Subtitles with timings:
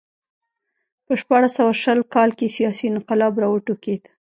[1.05, 4.03] په شپاړس سوه شل کال کې سیاسي انقلاب راوټوکېد.